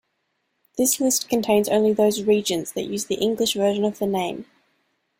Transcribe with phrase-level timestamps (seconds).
[0.79, 4.47] This list contains only those regions that use the English version of the name.